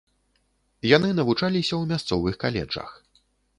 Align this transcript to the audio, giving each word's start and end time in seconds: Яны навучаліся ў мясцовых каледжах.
Яны 0.95 1.09
навучаліся 1.19 1.71
ў 1.77 1.83
мясцовых 1.93 2.33
каледжах. 2.47 2.89